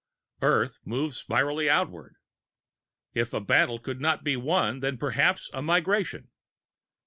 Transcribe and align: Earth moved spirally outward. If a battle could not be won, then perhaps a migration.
Earth 0.41 0.79
moved 0.83 1.13
spirally 1.13 1.69
outward. 1.69 2.15
If 3.13 3.35
a 3.35 3.39
battle 3.39 3.77
could 3.77 4.01
not 4.01 4.23
be 4.23 4.35
won, 4.35 4.79
then 4.79 4.97
perhaps 4.97 5.51
a 5.53 5.61
migration. 5.61 6.31